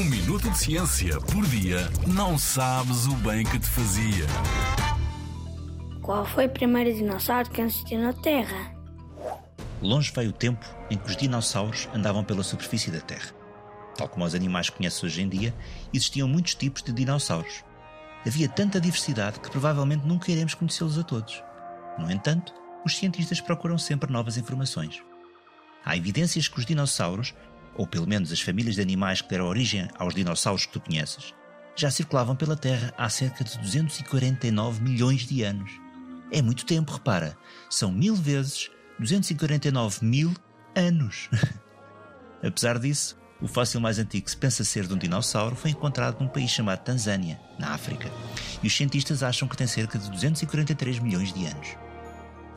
Um 0.00 0.04
minuto 0.04 0.48
de 0.48 0.56
ciência 0.56 1.20
por 1.20 1.44
dia 1.44 1.90
não 2.06 2.38
sabes 2.38 3.04
o 3.04 3.14
bem 3.16 3.44
que 3.44 3.58
te 3.58 3.66
fazia. 3.66 4.24
Qual 6.00 6.24
foi 6.24 6.46
o 6.46 6.48
primeiro 6.48 6.94
dinossauro 6.94 7.50
que 7.50 7.60
existiu 7.60 8.00
na 8.00 8.14
Terra? 8.14 8.74
Longe 9.82 10.10
vai 10.10 10.26
o 10.26 10.32
tempo 10.32 10.64
em 10.90 10.96
que 10.96 11.06
os 11.06 11.18
dinossauros 11.18 11.86
andavam 11.92 12.24
pela 12.24 12.42
superfície 12.42 12.90
da 12.90 13.02
Terra. 13.02 13.34
Tal 13.94 14.08
como 14.08 14.24
os 14.24 14.34
animais 14.34 14.70
que 14.70 14.78
conheces 14.78 15.04
hoje 15.04 15.20
em 15.20 15.28
dia, 15.28 15.54
existiam 15.92 16.26
muitos 16.26 16.54
tipos 16.54 16.82
de 16.82 16.94
dinossauros. 16.94 17.62
Havia 18.26 18.48
tanta 18.48 18.80
diversidade 18.80 19.38
que 19.38 19.50
provavelmente 19.50 20.06
nunca 20.06 20.32
iremos 20.32 20.54
conhecê-los 20.54 20.98
a 20.98 21.02
todos. 21.02 21.44
No 21.98 22.10
entanto, 22.10 22.54
os 22.86 22.96
cientistas 22.96 23.38
procuram 23.38 23.76
sempre 23.76 24.10
novas 24.10 24.38
informações. 24.38 25.02
Há 25.84 25.94
evidências 25.94 26.48
que 26.48 26.58
os 26.58 26.64
dinossauros, 26.64 27.34
ou 27.74 27.86
pelo 27.86 28.06
menos 28.06 28.32
as 28.32 28.40
famílias 28.40 28.74
de 28.74 28.82
animais 28.82 29.20
que 29.20 29.28
deram 29.28 29.46
origem 29.46 29.88
aos 29.98 30.14
dinossauros 30.14 30.66
que 30.66 30.72
tu 30.72 30.80
conheces, 30.80 31.34
já 31.76 31.90
circulavam 31.90 32.36
pela 32.36 32.56
Terra 32.56 32.92
há 32.96 33.08
cerca 33.08 33.42
de 33.42 33.58
249 33.58 34.82
milhões 34.82 35.26
de 35.26 35.42
anos. 35.42 35.70
É 36.30 36.42
muito 36.42 36.64
tempo, 36.64 36.92
repara. 36.92 37.36
São 37.68 37.90
mil 37.90 38.14
vezes 38.14 38.70
249 38.98 40.04
mil 40.04 40.34
anos. 40.76 41.28
Apesar 42.42 42.78
disso, 42.78 43.16
o 43.40 43.48
fóssil 43.48 43.80
mais 43.80 43.98
antigo 43.98 44.26
que 44.26 44.30
se 44.30 44.36
pensa 44.36 44.62
ser 44.62 44.86
de 44.86 44.94
um 44.94 44.98
dinossauro 44.98 45.56
foi 45.56 45.70
encontrado 45.70 46.20
num 46.20 46.28
país 46.28 46.50
chamado 46.50 46.84
Tanzânia, 46.84 47.40
na 47.58 47.72
África, 47.72 48.10
e 48.62 48.66
os 48.66 48.76
cientistas 48.76 49.22
acham 49.22 49.48
que 49.48 49.56
tem 49.56 49.66
cerca 49.66 49.98
de 49.98 50.10
243 50.10 50.98
milhões 50.98 51.32
de 51.32 51.46
anos. 51.46 51.68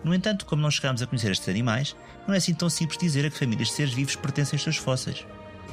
No 0.03 0.13
entanto, 0.13 0.45
como 0.45 0.61
não 0.61 0.69
chegámos 0.69 1.01
a 1.01 1.07
conhecer 1.07 1.31
estes 1.31 1.47
animais, 1.47 1.95
não 2.27 2.33
é 2.33 2.37
assim 2.37 2.53
tão 2.53 2.69
simples 2.69 2.97
dizer 2.97 3.25
a 3.25 3.29
que 3.29 3.37
famílias 3.37 3.69
de 3.69 3.73
seres 3.75 3.93
vivos 3.93 4.15
pertencem 4.15 4.57
aos 4.57 4.63
seus 4.63 4.77
fósseis. 4.77 5.25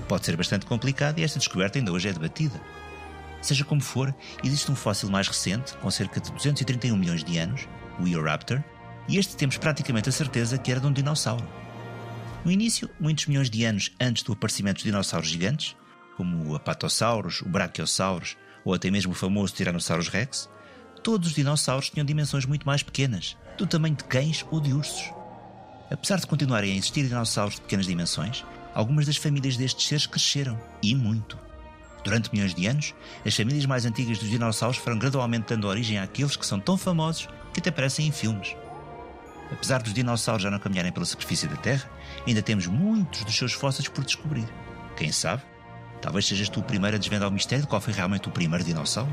Pode 0.09 0.25
ser 0.25 0.37
bastante 0.37 0.67
complicado 0.67 1.19
e 1.19 1.25
esta 1.25 1.39
descoberta 1.39 1.79
ainda 1.79 1.93
hoje 1.93 2.09
é 2.09 2.13
debatida. 2.13 2.61
Seja 3.43 3.65
como 3.65 3.81
for, 3.81 4.15
existe 4.45 4.71
um 4.71 4.77
fóssil 4.77 5.11
mais 5.11 5.27
recente, 5.27 5.75
com 5.79 5.91
cerca 5.91 6.21
de 6.21 6.31
231 6.31 6.97
milhões 6.97 7.25
de 7.25 7.39
anos, 7.39 7.69
o 7.99 8.07
Eoraptor, 8.07 8.63
e 9.09 9.19
este 9.19 9.37
temos 9.37 9.57
praticamente 9.57 10.09
a 10.09 10.13
certeza 10.13 10.59
que 10.59 10.71
era 10.71 10.81
de 10.81 10.87
um 10.87 10.93
dinossauro. 10.93 11.47
No 12.45 12.51
início, 12.51 12.89
muitos 12.99 13.27
milhões 13.27 13.51
de 13.51 13.65
anos 13.65 13.93
antes 14.01 14.23
do 14.23 14.33
aparecimento 14.33 14.77
dos 14.77 14.85
dinossauros 14.85 15.29
gigantes, 15.29 15.77
como 16.17 16.51
o 16.51 16.55
Apatosaurus, 16.55 17.41
o 17.43 17.49
Brachiosaurus 17.49 18.37
ou 18.65 18.75
até 18.75 18.91
mesmo 18.91 19.13
o 19.13 19.15
famoso 19.15 19.55
Tyrannosaurus 19.55 20.09
Rex, 20.09 20.49
todos 21.03 21.29
os 21.29 21.35
dinossauros 21.35 21.91
tinham 21.91 22.05
dimensões 22.05 22.47
muito 22.47 22.67
mais 22.67 22.83
pequenas, 22.83 23.37
do 23.57 23.67
tamanho 23.67 23.95
de 23.95 24.05
cães 24.05 24.45
ou 24.51 24.61
de 24.61 24.73
ursos. 24.73 25.13
Apesar 25.91 26.21
de 26.21 26.27
continuarem 26.27 26.73
a 26.73 26.77
existir 26.77 27.07
dinossauros 27.07 27.57
de 27.57 27.63
pequenas 27.63 27.87
dimensões, 27.87 28.45
algumas 28.75 29.07
das 29.07 29.17
famílias 29.17 29.57
destes 29.57 29.87
seres 29.87 30.07
cresceram, 30.07 30.59
e 30.83 30.95
muito. 30.95 31.37
Durante 32.05 32.33
milhões 32.33 32.55
de 32.55 32.67
anos, 32.67 32.95
as 33.27 33.35
famílias 33.35 33.67
mais 33.67 33.85
antigas 33.85 34.19
dos 34.19 34.31
dinossauros 34.31 34.79
foram 34.79 34.99
gradualmente 34.99 35.49
dando 35.49 35.67
origem 35.67 35.99
àqueles 35.99 36.37
que 36.37 36.47
são 36.47 36.59
tão 36.61 36.77
famosos 36.77 37.29
que 37.53 37.61
até 37.61 37.71
aparecem 37.71 38.07
em 38.07 38.13
filmes. 38.13 38.57
Apesar 39.51 39.83
dos 39.83 39.93
dinossauros 39.93 40.43
já 40.43 40.51
não 40.51 40.59
caminharem 40.59 40.93
pela 40.93 41.05
superfície 41.05 41.49
da 41.49 41.57
Terra, 41.57 41.91
ainda 42.27 42.41
temos 42.41 42.67
muitos 42.67 43.25
dos 43.25 43.37
seus 43.37 43.53
fósseis 43.53 43.89
por 43.89 44.05
descobrir. 44.05 44.49
Quem 44.97 45.11
sabe? 45.11 45.43
Talvez 46.01 46.27
sejas 46.27 46.49
tu 46.49 46.61
o 46.61 46.63
primeiro 46.63 46.97
a 46.97 46.99
desvendar 46.99 47.29
o 47.29 47.33
mistério 47.33 47.65
de 47.65 47.69
qual 47.69 47.81
foi 47.81 47.93
realmente 47.93 48.29
o 48.29 48.33
primeiro 48.33 48.65
dinossauro. 48.65 49.13